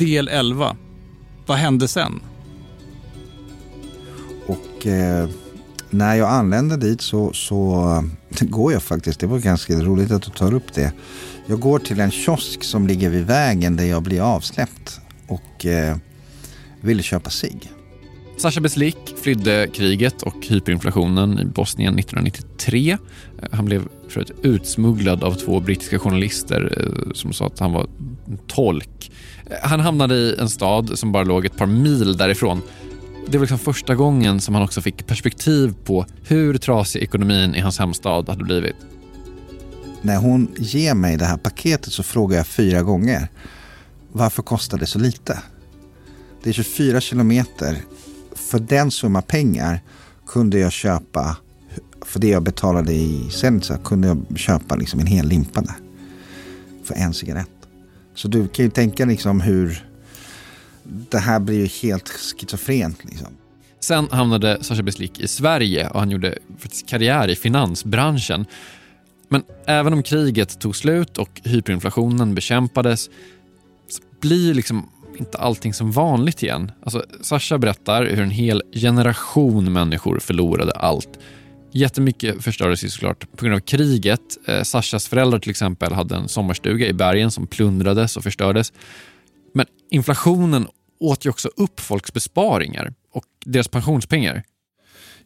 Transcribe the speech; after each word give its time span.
Del 0.00 0.28
11. 0.28 0.76
Vad 1.46 1.58
hände 1.58 1.88
sen? 1.88 2.20
Och 4.46 4.86
eh, 4.86 5.28
när 5.90 6.14
jag 6.14 6.28
anländer 6.28 6.76
dit 6.76 7.00
så, 7.00 7.32
så 7.32 8.04
går 8.40 8.72
jag 8.72 8.82
faktiskt, 8.82 9.20
det 9.20 9.26
var 9.26 9.38
ganska 9.38 9.72
roligt 9.72 10.10
att 10.10 10.22
du 10.22 10.30
tar 10.30 10.54
upp 10.54 10.72
det. 10.74 10.92
Jag 11.46 11.60
går 11.60 11.78
till 11.78 12.00
en 12.00 12.10
kiosk 12.10 12.64
som 12.64 12.86
ligger 12.86 13.10
vid 13.10 13.26
vägen 13.26 13.76
där 13.76 13.84
jag 13.84 14.02
blir 14.02 14.20
avsläppt 14.20 15.00
och 15.28 15.66
eh, 15.66 15.96
ville 16.80 17.02
köpa 17.02 17.30
sig. 17.30 17.60
Sasha 18.36 18.60
Beslik 18.60 19.14
flydde 19.22 19.68
kriget 19.72 20.22
och 20.22 20.46
hyperinflationen 20.48 21.38
i 21.38 21.44
Bosnien 21.44 21.98
1993. 21.98 22.98
Han 23.52 23.64
blev 23.64 23.88
förut 24.08 24.30
utsmugglad 24.42 25.24
av 25.24 25.34
två 25.34 25.60
brittiska 25.60 25.98
journalister 25.98 26.74
eh, 26.76 27.12
som 27.12 27.32
sa 27.32 27.46
att 27.46 27.58
han 27.58 27.72
var 27.72 27.86
tolk. 28.38 29.12
Han 29.62 29.80
hamnade 29.80 30.14
i 30.14 30.36
en 30.38 30.48
stad 30.48 30.98
som 30.98 31.12
bara 31.12 31.24
låg 31.24 31.46
ett 31.46 31.56
par 31.56 31.66
mil 31.66 32.16
därifrån. 32.16 32.62
Det 33.28 33.38
var 33.38 33.42
liksom 33.42 33.58
första 33.58 33.94
gången 33.94 34.40
som 34.40 34.54
han 34.54 34.64
också 34.64 34.80
fick 34.80 35.06
perspektiv 35.06 35.74
på 35.84 36.06
hur 36.22 36.58
trasig 36.58 37.02
ekonomin 37.02 37.54
i 37.54 37.60
hans 37.60 37.78
hemstad 37.78 38.28
hade 38.28 38.44
blivit. 38.44 38.76
När 40.02 40.16
hon 40.16 40.48
ger 40.58 40.94
mig 40.94 41.16
det 41.16 41.24
här 41.24 41.36
paketet 41.36 41.92
så 41.92 42.02
frågar 42.02 42.36
jag 42.36 42.46
fyra 42.46 42.82
gånger 42.82 43.28
varför 44.12 44.42
kostar 44.42 44.78
det 44.78 44.86
så 44.86 44.98
lite? 44.98 45.38
Det 46.42 46.50
är 46.50 46.54
24 46.54 47.00
kilometer. 47.00 47.78
För 48.32 48.58
den 48.58 48.90
summa 48.90 49.22
pengar 49.22 49.80
kunde 50.26 50.58
jag 50.58 50.72
köpa, 50.72 51.36
för 52.06 52.20
det 52.20 52.28
jag 52.28 52.42
betalade 52.42 52.92
i 52.92 53.30
Senica, 53.30 53.78
kunde 53.78 54.08
jag 54.08 54.38
köpa 54.38 54.76
liksom 54.76 55.00
en 55.00 55.06
hel 55.06 55.28
limpa 55.28 55.60
där. 55.60 55.74
För 56.84 56.94
en 56.94 57.14
cigarett. 57.14 57.59
Så 58.20 58.28
du 58.28 58.48
kan 58.48 58.64
ju 58.64 58.70
tänka 58.70 59.04
liksom 59.04 59.40
hur 59.40 59.84
det 60.82 61.18
här 61.18 61.40
blir 61.40 61.58
ju 61.58 61.66
helt 61.66 62.08
schizofrent. 62.08 63.04
Liksom. 63.04 63.28
Sen 63.80 64.08
hamnade 64.10 64.64
Sasha 64.64 64.82
Beslik 64.82 65.20
i 65.20 65.28
Sverige 65.28 65.88
och 65.88 66.00
han 66.00 66.10
gjorde 66.10 66.38
karriär 66.86 67.28
i 67.28 67.36
finansbranschen. 67.36 68.46
Men 69.28 69.42
även 69.66 69.92
om 69.92 70.02
kriget 70.02 70.60
tog 70.60 70.76
slut 70.76 71.18
och 71.18 71.40
hyperinflationen 71.44 72.34
bekämpades 72.34 73.04
så 73.88 74.02
blir 74.20 74.54
liksom 74.54 74.88
inte 75.18 75.38
allting 75.38 75.74
som 75.74 75.92
vanligt 75.92 76.42
igen. 76.42 76.72
Alltså, 76.82 77.04
Sasha 77.20 77.58
berättar 77.58 78.04
hur 78.06 78.20
en 78.20 78.30
hel 78.30 78.62
generation 78.72 79.72
människor 79.72 80.18
förlorade 80.18 80.72
allt. 80.72 81.18
Jättemycket 81.72 82.44
förstördes 82.44 82.84
ju 82.84 82.88
såklart 82.88 83.36
på 83.36 83.44
grund 83.44 83.56
av 83.56 83.60
kriget. 83.60 84.20
Eh, 84.46 84.62
Sashas 84.62 85.08
föräldrar 85.08 85.38
till 85.38 85.50
exempel 85.50 85.92
hade 85.92 86.16
en 86.16 86.28
sommarstuga 86.28 86.86
i 86.86 86.92
bergen 86.92 87.30
som 87.30 87.46
plundrades 87.46 88.16
och 88.16 88.22
förstördes. 88.22 88.72
Men 89.54 89.66
inflationen 89.90 90.66
åt 91.00 91.26
ju 91.26 91.30
också 91.30 91.48
upp 91.56 91.80
folks 91.80 92.12
besparingar 92.12 92.94
och 93.12 93.24
deras 93.44 93.68
pensionspengar. 93.68 94.42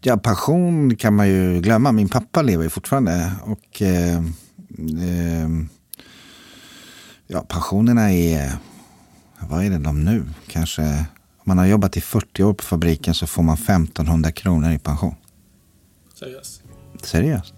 Ja, 0.00 0.16
pension 0.16 0.96
kan 0.96 1.16
man 1.16 1.28
ju 1.28 1.60
glömma. 1.60 1.92
Min 1.92 2.08
pappa 2.08 2.42
lever 2.42 2.64
ju 2.64 2.70
fortfarande. 2.70 3.32
Och 3.42 3.82
eh, 3.82 4.18
eh, 4.18 5.48
ja, 7.26 7.40
pensionerna 7.48 8.12
är, 8.12 8.52
vad 9.40 9.64
är 9.64 9.70
det 9.70 9.78
de 9.78 10.04
nu? 10.04 10.24
Kanske, 10.46 10.82
om 11.36 11.44
man 11.44 11.58
har 11.58 11.66
jobbat 11.66 11.96
i 11.96 12.00
40 12.00 12.42
år 12.42 12.54
på 12.54 12.64
fabriken 12.64 13.14
så 13.14 13.26
får 13.26 13.42
man 13.42 13.54
1500 13.54 14.32
kronor 14.32 14.72
i 14.72 14.78
pension. 14.78 15.14
Seriöst? 16.20 16.62
Seriöst. 17.02 17.54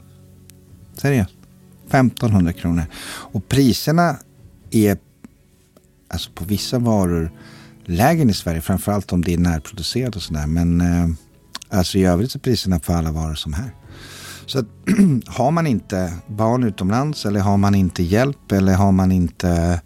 Seriöst. 0.94 1.34
1500 1.86 2.52
kronor. 2.52 2.84
Och 3.04 3.48
priserna 3.48 4.16
är 4.70 4.98
alltså 6.08 6.30
på 6.34 6.44
vissa 6.44 6.78
varor 6.78 7.32
lägre 7.84 8.22
än 8.22 8.30
i 8.30 8.34
Sverige. 8.34 8.60
Framförallt 8.60 9.12
om 9.12 9.22
det 9.22 9.34
är 9.34 9.38
närproducerat 9.38 10.16
och 10.16 10.22
sådär. 10.22 10.46
Men 10.46 10.80
eh, 10.80 11.08
alltså 11.68 11.98
i 11.98 12.04
övrigt 12.04 12.34
är 12.34 12.38
priserna 12.38 12.80
för 12.80 12.94
alla 12.94 13.10
varor 13.10 13.34
som 13.34 13.52
här. 13.52 13.74
Så 14.46 14.58
att, 14.58 14.66
har 15.26 15.50
man 15.50 15.66
inte 15.66 16.14
barn 16.26 16.62
utomlands 16.62 17.26
eller 17.26 17.40
har 17.40 17.56
man 17.56 17.74
inte 17.74 18.02
hjälp 18.02 18.52
eller 18.52 18.74
har 18.74 18.92
man 18.92 19.12
inte, 19.12 19.80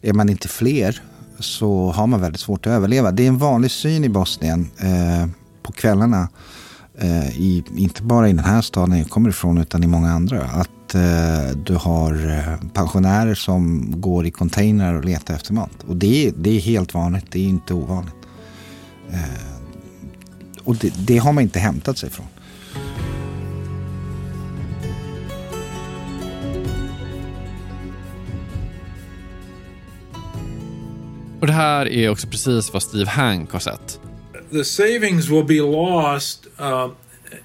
är 0.00 0.12
man 0.12 0.28
inte 0.28 0.48
fler 0.48 1.02
så 1.38 1.90
har 1.90 2.06
man 2.06 2.20
väldigt 2.20 2.40
svårt 2.40 2.66
att 2.66 2.72
överleva. 2.72 3.10
Det 3.10 3.22
är 3.22 3.28
en 3.28 3.38
vanlig 3.38 3.70
syn 3.70 4.04
i 4.04 4.08
Bosnien 4.08 4.70
eh, 4.78 5.26
på 5.62 5.72
kvällarna. 5.72 6.28
Eh, 6.98 7.40
i, 7.40 7.64
inte 7.76 8.02
bara 8.02 8.28
i 8.28 8.32
den 8.32 8.44
här 8.44 8.62
staden 8.62 8.98
jag 8.98 9.10
kommer 9.10 9.28
ifrån 9.28 9.58
utan 9.58 9.84
i 9.84 9.86
många 9.86 10.10
andra. 10.10 10.42
Att 10.42 10.94
eh, 10.94 11.56
du 11.64 11.74
har 11.74 12.28
eh, 12.28 12.70
pensionärer 12.72 13.34
som 13.34 13.92
går 14.00 14.26
i 14.26 14.30
containrar 14.30 14.94
och 14.94 15.04
letar 15.04 15.34
efter 15.34 15.52
mat. 15.52 15.84
Och 15.88 15.96
det 15.96 16.26
är, 16.26 16.32
det 16.36 16.50
är 16.50 16.60
helt 16.60 16.94
vanligt, 16.94 17.24
det 17.30 17.38
är 17.38 17.48
inte 17.48 17.74
ovanligt. 17.74 18.14
Eh, 19.10 19.20
och 20.64 20.76
det, 20.76 20.92
det 21.06 21.18
har 21.18 21.32
man 21.32 21.42
inte 21.42 21.58
hämtat 21.58 21.98
sig 21.98 22.10
från. 22.10 22.26
Och 31.40 31.46
det 31.46 31.52
här 31.52 31.88
är 31.88 32.10
också 32.10 32.26
precis 32.26 32.72
vad 32.72 32.82
Steve 32.82 33.10
Hank 33.10 33.52
har 33.52 33.60
sett 33.60 34.00
the 34.52 34.64
savings 34.64 35.30
will 35.30 35.44
be 35.44 35.60
lost 35.60 36.46
uh, 36.58 36.88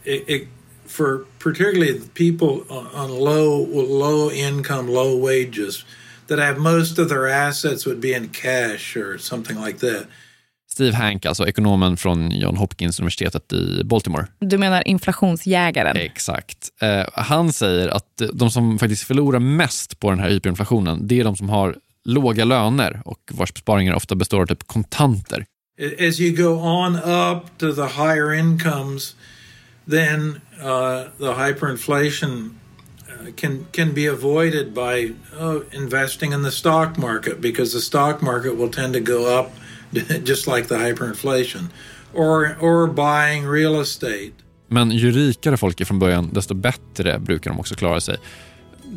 it, 0.03 0.23
it, 0.27 0.47
for 0.85 1.25
particularly 1.39 1.99
the 1.99 2.09
people 2.13 2.66
on 2.93 3.09
low 3.09 3.67
low 3.73 4.31
income, 4.31 4.88
low 4.88 5.17
wages 5.17 5.85
that 6.27 6.39
have 6.39 6.57
most 6.57 6.99
of 6.99 7.09
their 7.09 7.27
assets 7.27 7.85
would 7.85 7.99
be 7.99 8.13
in 8.13 8.29
cash 8.29 8.97
or 8.97 9.17
something 9.17 9.66
like 9.66 9.79
that. 9.79 10.07
Steve 10.71 10.93
Hank, 10.93 11.25
alltså 11.25 11.47
ekonomen 11.47 11.97
från 11.97 12.31
John 12.31 12.57
Hopkins 12.57 12.99
universitetet 12.99 13.53
i 13.53 13.83
Baltimore. 13.83 14.27
Du 14.39 14.57
menar 14.57 14.87
inflationsjägaren? 14.87 15.97
Exakt. 15.97 16.69
Eh, 16.81 17.05
han 17.13 17.53
säger 17.53 17.87
att 17.87 18.22
de 18.33 18.51
som 18.51 18.79
faktiskt 18.79 19.03
förlorar 19.03 19.39
mest 19.39 19.99
på 19.99 20.09
den 20.09 20.19
här 20.19 20.29
hyperinflationen, 20.29 21.07
det 21.07 21.19
är 21.19 21.23
de 21.23 21.35
som 21.35 21.49
har 21.49 21.75
låga 22.05 22.45
löner 22.45 23.01
och 23.05 23.19
vars 23.31 23.53
besparingar 23.53 23.93
ofta 23.93 24.16
består 24.16 24.41
av 24.41 24.45
typ 24.45 24.67
kontanter. 24.67 25.45
As 25.78 26.22
you 26.22 26.31
go 26.31 26.59
on 26.59 26.96
up 26.96 27.58
to 27.58 27.74
the 27.74 27.88
higher 27.88 28.31
incomes, 28.34 29.13
then 29.86 30.41
uh, 30.62 31.09
the 31.19 31.34
hyperinflation 31.34 32.52
uh, 33.09 33.31
can 33.36 33.66
can 33.74 33.94
be 33.94 34.06
avoided 34.06 34.74
by 34.74 35.12
uh, 35.38 35.59
investing 35.72 36.31
in 36.31 36.44
the 36.44 36.52
stock 36.52 36.97
market 36.97 37.41
because 37.41 37.74
the 37.74 37.81
stock 37.81 38.22
market 38.22 38.56
will 38.56 38.69
tend 38.69 38.94
to 38.94 39.02
go 39.02 39.40
up 39.40 39.52
just 40.24 40.47
like 40.47 40.68
the 40.68 40.75
hyperinflation, 40.75 41.69
or 42.14 42.58
or 42.62 42.88
buying 42.88 43.46
real 43.46 43.81
estate. 43.81 44.34
Men 44.68 44.91
ju 44.91 45.12
rikare 45.12 45.58
folk 45.58 45.81
är 45.81 45.85
från 45.85 46.00
början, 46.00 46.30
desto 46.34 46.53
bättre 46.53 47.19
brukar 47.19 47.52
de 47.52 47.59
också 47.59 47.75
klara 47.75 48.02
sig. 48.02 48.18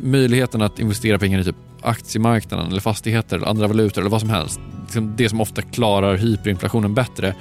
Möjligheten 0.03 0.61
att 0.61 0.79
investera 0.79 1.19
pengar 1.19 1.39
i 1.39 1.43
typ 1.43 1.55
aktiemarknaden 1.81 2.67
eller 2.71 2.81
fastigheter 2.81 3.37
eller 3.37 3.47
andra 3.47 3.67
valutor 3.67 4.01
eller 4.01 4.11
vad 4.11 4.21
som 4.21 4.29
helst. 4.29 4.59
Liksom 4.83 5.13
det 5.15 5.29
som 5.29 5.41
ofta 5.41 5.61
klarar 5.61 6.17
hyperinflationen 6.17 6.93
bättre, 6.93 7.35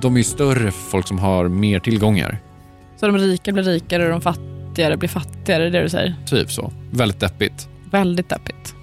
de 0.00 0.14
är 0.14 0.18
ju 0.18 0.24
större 0.24 0.70
för 0.70 0.90
folk 0.90 1.08
som 1.08 1.18
har 1.18 1.48
mer 1.48 1.78
tillgångar. 1.78 2.38
Så 2.96 3.06
de 3.06 3.18
rika 3.18 3.52
blir 3.52 3.62
rikare 3.62 4.04
och 4.04 4.10
de 4.10 4.20
fattigare 4.20 4.96
blir 4.96 5.08
fattigare, 5.08 5.70
det 5.70 5.82
du 5.82 5.88
säger? 5.88 6.14
Typ 6.26 6.50
så. 6.50 6.72
Väldigt 6.90 7.20
deppigt. 7.20 7.68
Väldigt 7.90 8.28
deppigt. 8.28 8.74